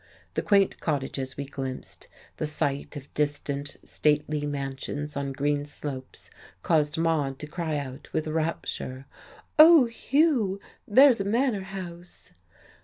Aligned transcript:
The 0.33 0.41
quaint 0.41 0.79
cottages 0.79 1.37
we 1.37 1.45
glimpsed, 1.45 2.07
the 2.37 2.47
sight 2.47 2.97
of 2.97 3.13
distant, 3.13 3.77
stately 3.83 4.47
mansions 4.47 5.15
on 5.15 5.31
green 5.31 5.63
slopes 5.63 6.31
caused 6.63 6.97
Maude 6.97 7.37
to 7.37 7.45
cry 7.45 7.77
out 7.77 8.11
with 8.11 8.25
rapture: 8.25 9.05
"Oh, 9.59 9.85
Hugh, 9.85 10.59
there's 10.87 11.21
a 11.21 11.23
manor 11.23 11.61
house!" 11.65 12.31